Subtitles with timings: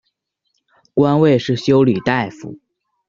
[0.95, 2.57] 官位是修理大夫。